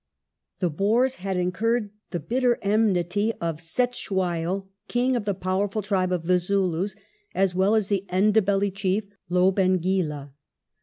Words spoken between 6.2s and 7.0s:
the Zulus,